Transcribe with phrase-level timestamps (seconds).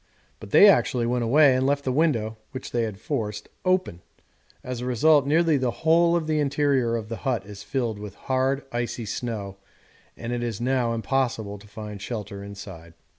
[0.39, 4.01] But they actually went away and left the window (which they had forced) open;
[4.63, 8.15] as a result, nearly the whole of the interior of the hut is filled with
[8.25, 9.57] hard icy snow,
[10.17, 12.95] and it is now impossible to find shelter inside.